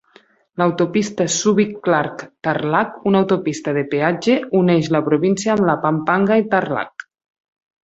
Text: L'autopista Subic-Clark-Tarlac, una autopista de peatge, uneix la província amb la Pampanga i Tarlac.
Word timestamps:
L'autopista 0.59 1.27
Subic-Clark-Tarlac, 1.35 2.97
una 3.11 3.21
autopista 3.25 3.75
de 3.77 3.85
peatge, 3.93 4.39
uneix 4.63 4.91
la 4.97 5.05
província 5.11 5.55
amb 5.59 5.69
la 5.71 5.79
Pampanga 5.87 6.41
i 6.45 6.49
Tarlac. 6.57 7.09